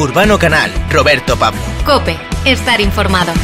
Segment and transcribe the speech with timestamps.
[0.00, 1.60] Urbano Canal, Roberto Pablo.
[1.84, 3.34] Cope, estar informado.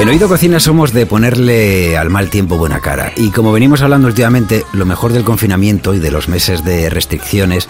[0.00, 3.12] En Oído Cocina somos de ponerle al mal tiempo buena cara.
[3.14, 7.68] Y como venimos hablando últimamente, lo mejor del confinamiento y de los meses de restricciones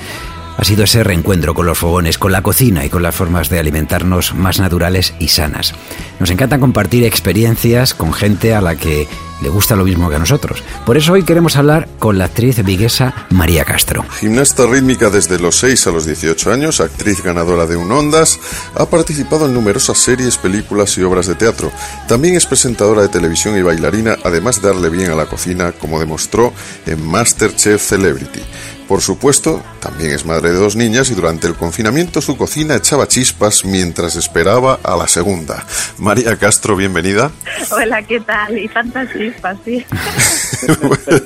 [0.57, 3.59] ha sido ese reencuentro con los fogones, con la cocina y con las formas de
[3.59, 5.75] alimentarnos más naturales y sanas.
[6.21, 9.07] Nos encanta compartir experiencias con gente a la que
[9.41, 10.63] le gusta lo mismo que a nosotros.
[10.85, 14.05] Por eso hoy queremos hablar con la actriz viguesa María Castro.
[14.21, 18.39] Gimnasta rítmica desde los 6 a los 18 años, actriz ganadora de un Ondas,
[18.75, 21.71] ha participado en numerosas series, películas y obras de teatro.
[22.09, 26.01] También es presentadora de televisión y bailarina, además de darle bien a la cocina, como
[26.01, 26.53] demostró
[26.87, 28.41] en Masterchef Celebrity.
[28.89, 33.09] Por supuesto, también es madre de dos niñas y durante el confinamiento su cocina echaba
[33.09, 35.65] chispas mientras esperaba a la segunda.
[35.99, 37.33] María Castro, bienvenida.
[37.73, 38.57] Hola, ¿qué tal?
[38.57, 39.85] Y tantas chispas, sí.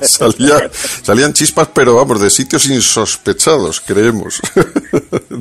[1.02, 4.40] salían chispas, pero vamos, de sitios insospechados, creemos.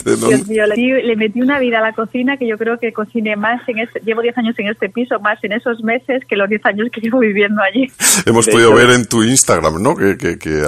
[0.06, 3.68] Dios mío, le, metí una vida a la cocina que yo creo que cociné más
[3.68, 6.66] en este, llevo 10 años en este piso, más en esos meses que los 10
[6.66, 7.92] años que llevo viviendo allí.
[8.26, 9.96] Hemos podido ver en tu Instagram, ¿no?
[9.96, 10.64] Que, que, que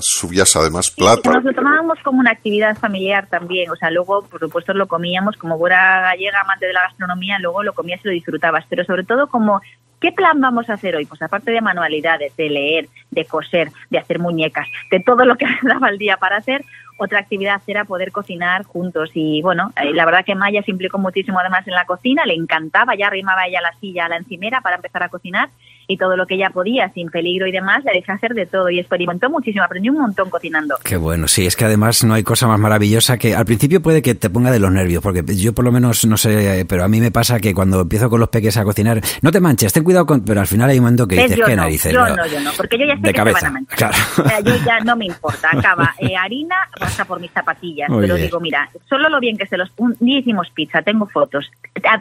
[0.00, 4.72] subías además nos lo tomábamos como una actividad familiar también, o sea, luego, por supuesto,
[4.74, 8.64] lo comíamos como buena gallega, amante de la gastronomía, luego lo comías y lo disfrutabas,
[8.68, 9.60] pero sobre todo como
[10.00, 11.06] ¿Qué plan vamos a hacer hoy?
[11.06, 15.46] Pues aparte de manualidades, de leer, de coser, de hacer muñecas, de todo lo que
[15.62, 16.64] daba el día para hacer,
[16.98, 19.10] otra actividad era poder cocinar juntos.
[19.14, 22.34] Y bueno, eh, la verdad que Maya se implicó muchísimo además en la cocina, le
[22.34, 25.48] encantaba, ya arrimaba ella la silla a la encimera para empezar a cocinar
[25.90, 28.68] y todo lo que ella podía, sin peligro y demás, le dejé hacer de todo
[28.68, 30.76] y experimentó muchísimo, aprendió un montón cocinando.
[30.84, 34.02] Qué bueno, sí, es que además no hay cosa más maravillosa que al principio puede
[34.02, 36.88] que te ponga de los nervios, porque yo por lo menos no sé, pero a
[36.88, 39.82] mí me pasa que cuando empiezo con los peques a cocinar, no te manches, ten
[39.82, 41.92] cuidado con, pero al final hay un momento que dices, ¿qué narices?
[41.92, 43.76] Yo no, yo no, porque yo ya sé que cabeza, se van a manchar.
[43.76, 43.96] Claro.
[44.18, 48.16] O sea, yo ya no me importa, acaba eh, harina, pasa por mis zapatillas, pero
[48.16, 49.70] digo, mira, solo lo bien que se los...
[49.76, 51.50] Un día hicimos pizza, tengo fotos.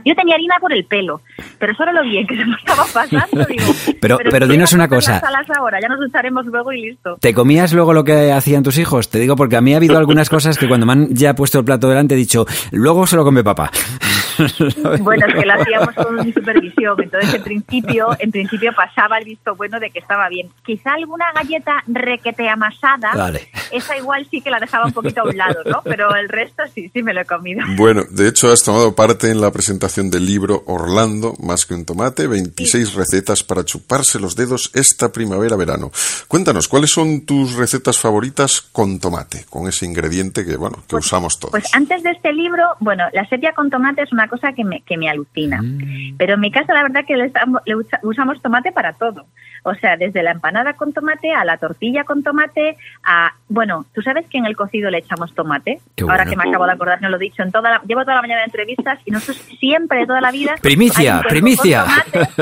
[0.06, 1.22] Yo tenía harina por el pelo,
[1.59, 3.74] pero solo lo bien que se me estaba pasando, digo...
[4.02, 5.22] pero, pero, dinos una cosa.
[5.58, 7.18] Ahora, ya nos usaremos luego y listo.
[7.19, 9.09] ¿Te comías luego lo que hacían tus hijos?
[9.09, 11.59] Te digo porque a mí ha habido algunas cosas que cuando me han ya puesto
[11.59, 13.72] el plato delante he dicho, luego se lo come papá.
[15.02, 19.56] Bueno, es que lo hacíamos con supervisión, entonces en principio, en principio pasaba el visto
[19.56, 20.50] bueno de que estaba bien.
[20.64, 23.31] Quizá alguna galleta requete amasada,
[23.72, 25.81] esa igual sí que la dejaba un poquito a un lado, ¿no?
[25.84, 27.64] Pero el resto sí, sí me lo he comido.
[27.75, 31.86] Bueno, de hecho has tomado parte en la presentación del libro Orlando, más que un
[31.86, 35.92] tomate, 26 recetas para chuparse los dedos esta primavera-verano.
[36.28, 41.06] Cuéntanos, ¿cuáles son tus recetas favoritas con tomate, con ese ingrediente que, bueno, que pues,
[41.06, 41.52] usamos todos?
[41.52, 44.81] Pues antes de este libro, bueno, la sepia con tomate es una cosa que me,
[44.81, 45.62] que me alucina.
[45.62, 46.18] Mm.
[46.18, 47.31] Pero en mi casa la verdad que le,
[48.03, 49.26] usamos tomate para todo.
[49.64, 53.34] O sea, desde la empanada con tomate a la tortilla con tomate a...
[53.50, 55.80] Bueno, ¿tú sabes que en el cocido le echamos tomate?
[56.02, 57.44] Ahora que me acabo de acordar, no lo he dicho.
[57.44, 60.56] En toda llevo toda la mañana de entrevistas y nosotros siempre, toda la vida...
[60.62, 61.86] Primicia, primicia.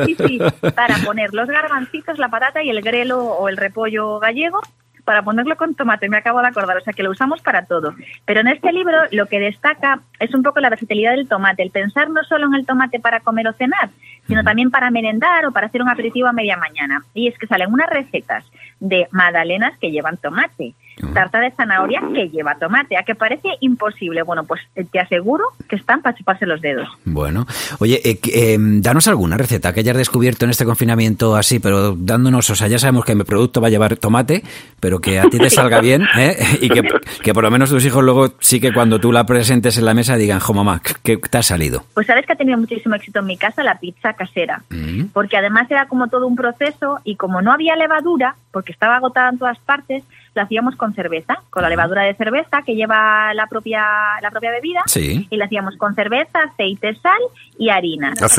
[0.06, 0.40] sí, sí,
[0.76, 4.62] para poner los garbancitos, la patata y el grelo o el repollo gallego
[5.06, 7.94] para ponerlo con tomate, me acabo de acordar, o sea que lo usamos para todo.
[8.26, 11.72] Pero en este libro lo que destaca es un poco la versatilidad del tomate, el
[11.72, 13.90] pensar no solo en el tomate para comer o cenar,
[14.28, 17.04] sino también para merendar o para hacer un aperitivo a media mañana.
[17.14, 18.44] Y es que salen unas recetas
[18.80, 20.74] de magdalenas que llevan tomate,
[21.14, 24.24] tarta de zanahoria que lleva tomate, a que parece imposible.
[24.24, 26.88] Bueno, pues eh, te aseguro que están para chuparse los dedos.
[27.04, 27.46] Bueno,
[27.80, 32.50] oye, eh, eh, danos alguna receta que hayas descubierto en este confinamiento así, pero dándonos,
[32.50, 34.44] o sea, ya sabemos que mi producto va a llevar tomate,
[34.80, 36.04] pero que a ti te salga bien
[36.62, 36.84] y que,
[37.24, 39.94] que, por lo menos tus hijos luego sí que cuando tú la presentes en la
[39.94, 41.84] mesa digan, jo mamá, ¿qué te ha salido?
[41.94, 45.06] Pues sabes que ha tenido muchísimo éxito en mi casa la pizza casera, mm.
[45.14, 49.32] porque además era como todo un proceso y como no había levadura, porque estaba agotada
[49.32, 50.02] en todas partes,
[50.34, 53.84] la hacíamos con cerveza, con la levadura de cerveza que lleva la propia
[54.22, 54.82] la propia bebida.
[54.86, 55.28] Sí.
[55.30, 57.20] Y la hacíamos con cerveza, aceite, sal
[57.58, 58.14] y harina.
[58.18, 58.30] La,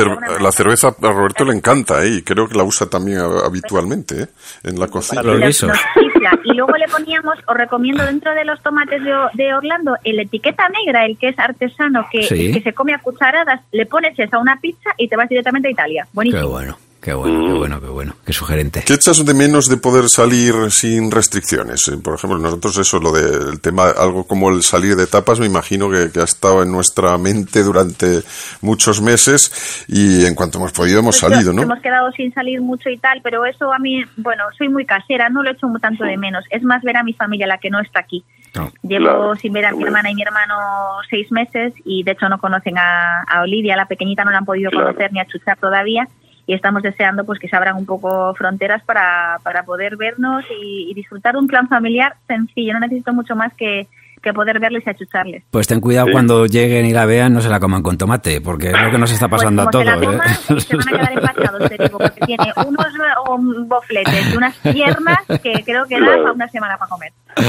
[0.53, 2.15] cerveza a Roberto le encanta ¿eh?
[2.15, 4.27] y creo que la usa también habitualmente ¿eh?
[4.65, 5.21] en la cocina.
[5.23, 11.05] y luego le poníamos, os recomiendo dentro de los tomates de, Orlando, el etiqueta negra,
[11.05, 14.59] el que es artesano, que, que se come a cucharadas, le pones esa a una
[14.63, 16.09] pizza y te vas directamente a Italia.
[16.15, 16.41] Buenísimo.
[16.41, 16.86] Qué bueno.
[17.07, 18.83] Qué bueno, qué bueno, qué bueno, qué sugerente.
[18.85, 21.87] ¿Qué echas de menos de poder salir sin restricciones?
[21.87, 25.47] Eh, por ejemplo, nosotros eso, lo del tema, algo como el salir de tapas, me
[25.47, 28.23] imagino que, ha estado en nuestra mente durante
[28.61, 31.63] muchos meses y en cuanto hemos podido hemos pues salido, ¿no?
[31.63, 35.29] Hemos quedado sin salir mucho y tal, pero eso a mí, bueno, soy muy casera,
[35.29, 36.45] no lo echo tanto de menos.
[36.51, 38.25] Es más ver a mi familia, la que no está aquí.
[38.83, 40.57] Llevo sin ver a mi hermana y mi hermano
[41.09, 44.73] seis meses y de hecho no conocen a, Olivia, la pequeñita no la han podido
[44.73, 46.09] conocer ni a chuchar todavía
[46.47, 50.91] y estamos deseando pues que se abran un poco fronteras para, para poder vernos y,
[50.91, 52.73] y disfrutar de un plan familiar sencillo.
[52.73, 53.89] No necesito mucho más que,
[54.27, 55.45] que poder verles y achucharles.
[55.51, 56.13] Pues ten cuidado Sí.
[56.13, 58.99] cuando lleguen y la vean, no se la coman con tomate, porque es lo que
[58.99, 60.17] nos está pasando Pues como a se la todos.
[60.17, 60.61] coman, ¿eh?
[60.61, 62.87] se van a quedar empachados, te digo, porque tiene unos
[63.31, 67.13] um, bofletes y unas piernas que creo que da para una semana para comer.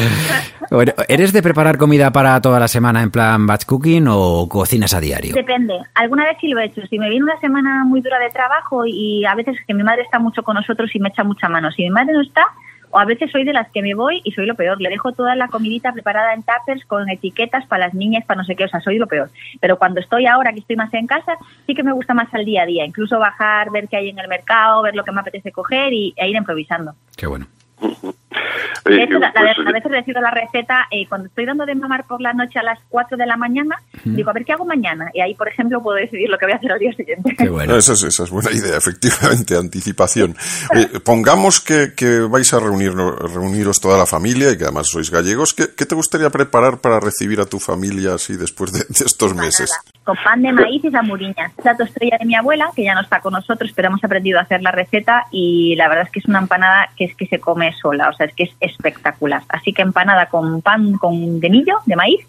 [0.69, 4.93] Bueno, ¿Eres de preparar comida para toda la semana en plan batch cooking o cocinas
[4.93, 5.33] a diario?
[5.33, 5.75] Depende.
[5.95, 6.81] Alguna vez sí lo he hecho.
[6.89, 10.01] Si me viene una semana muy dura de trabajo y a veces que mi madre
[10.01, 11.71] está mucho con nosotros y me echa mucha mano.
[11.71, 12.43] Si mi madre no está,
[12.91, 14.81] o a veces soy de las que me voy y soy lo peor.
[14.81, 18.45] Le dejo toda la comidita preparada en tuppers con etiquetas para las niñas, para no
[18.45, 18.65] sé qué.
[18.65, 19.29] O sea, soy lo peor.
[19.59, 22.45] Pero cuando estoy ahora, que estoy más en casa, sí que me gusta más al
[22.45, 22.85] día a día.
[22.85, 26.13] Incluso bajar, ver qué hay en el mercado, ver lo que me apetece coger y,
[26.15, 26.93] e ir improvisando.
[27.15, 27.47] Qué bueno.
[27.79, 31.65] De Oye, hecho, la- pues, la- a veces decido la receta eh, cuando estoy dando
[31.65, 33.75] de mamar por la noche a las 4 de la mañana,
[34.05, 35.09] digo, a ver qué hago mañana.
[35.13, 37.35] Y ahí, por ejemplo, puedo decidir lo que voy a hacer al día siguiente.
[37.37, 37.75] Qué bueno.
[37.75, 40.35] Esa es, esa es buena idea, efectivamente, anticipación.
[40.73, 45.11] Eh, pongamos que, que vais a reunirnos, reuniros toda la familia y que además sois
[45.11, 45.53] gallegos.
[45.53, 49.35] ¿Qué, qué te gustaría preparar para recibir a tu familia así después de, de estos
[49.35, 49.71] meses?
[50.07, 51.51] Con pan de maíz y zamburiñas.
[51.61, 54.43] Plato estrella de mi abuela, que ya no está con nosotros, pero hemos aprendido a
[54.43, 57.39] hacer la receta y la verdad es que es una empanada que es que se
[57.39, 59.41] come sola, o sea, es que es espectacular.
[59.49, 62.25] Así que empanada con pan con denillo de maíz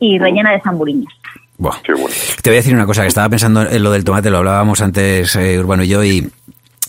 [0.00, 1.14] y rellena de zamburiñas.
[1.56, 1.80] Buah.
[1.84, 2.08] Qué bueno.
[2.42, 4.80] Te voy a decir una cosa, que estaba pensando en lo del tomate, lo hablábamos
[4.80, 6.28] antes eh, Urbano y yo y,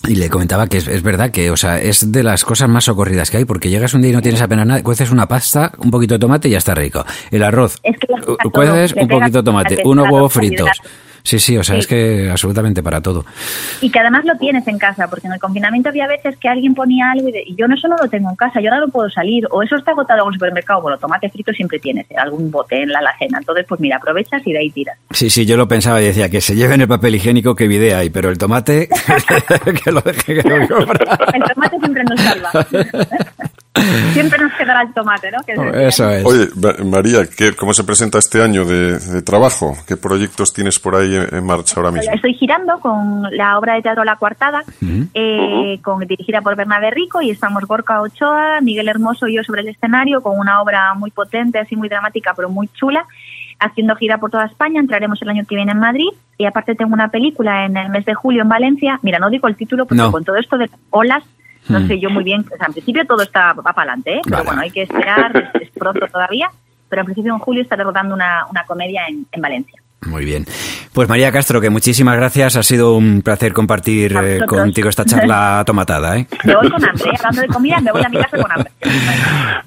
[0.07, 2.86] y le comentaba que es, es verdad que, o sea, es de las cosas más
[2.86, 5.71] socorridas que hay, porque llegas un día y no tienes apenas nada, cueces una pasta,
[5.77, 7.06] un poquito de tomate y ya está rico.
[7.30, 8.07] El arroz, Es que
[8.51, 10.69] cueces un poquito de tomate, unos huevos fritos.
[11.23, 11.79] Sí, sí, o sea, Sí.
[11.81, 13.25] es que absolutamente para todo.
[13.81, 16.73] Y que además lo tienes en casa, porque en el confinamiento había veces que alguien
[16.73, 18.85] ponía algo y, de- y yo no eso no lo tengo en casa, yo ahora
[18.85, 22.06] no puedo salir, o eso está agotado en el supermercado, bueno, tomate frito siempre tienes,
[22.12, 24.97] eh, algún bote en la alacena, entonces pues mira, aprovechas y de ahí tiras.
[25.12, 28.00] Sí, sí, yo lo pensaba y decía que se lleven el papel higiénico que idea
[28.00, 28.89] hay, pero el tomate,
[29.83, 30.56] que lo deje que lo.
[30.57, 32.51] El tomate siempre nos salva.
[34.13, 34.38] siempre
[34.71, 35.39] quedará el tomate, ¿no?
[35.44, 35.88] Que.
[35.88, 36.25] Eso es.
[36.25, 39.75] Oye, Ma- María, ¿qué, ¿cómo se presenta este año de, de trabajo?
[39.88, 42.13] ¿Qué proyectos tienes por ahí en, en marcha ahora mismo?
[42.13, 44.63] Estoy girando con la obra de teatro La Coartada,
[45.13, 49.62] eh, con, dirigida por Bernabé Rico, y estamos Gorka Ochoa, Miguel Hermoso y yo sobre
[49.62, 53.06] el escenario, con una obra muy potente, así muy dramática, pero muy chula,
[53.59, 54.79] haciendo gira por toda España.
[54.79, 58.06] Entraremos el año que viene en Madrid, y aparte tengo una película en el mes
[58.06, 59.00] de julio en Valencia.
[59.03, 60.12] Mira, no digo el título, porque No.
[60.12, 61.24] con todo esto de olas,
[61.69, 61.88] no Mm.
[61.88, 64.22] sé yo muy bien, o sea, en principio todo está va para adelante, ¿eh?
[64.24, 64.46] pero Vale.
[64.48, 66.50] bueno, hay que esperar, es, es pronto todavía,
[66.90, 69.81] pero en principio en julio estaré rodando una, una comedia en, en Valencia.
[70.08, 70.46] Muy bien.
[70.94, 72.56] Pues María Castro, que muchísimas gracias.
[72.56, 76.18] Ha sido un placer compartir eh, contigo esta charla tomatada.
[76.18, 76.25] ¿eh?
[76.44, 77.13] Me voy con hambre, ¿eh?
[77.19, 78.72] hablando de comida, me voy a mi casa con hambre.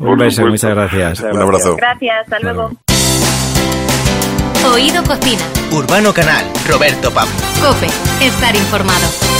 [0.00, 1.20] Un beso, muchas gracias.
[1.20, 1.76] Un abrazo.
[1.76, 2.72] Gracias, hasta luego.
[4.72, 5.42] Oído Cocina.
[5.70, 7.32] Urbano Canal, Roberto Pablo.
[7.62, 7.86] Cope.
[8.20, 9.33] Estar informado.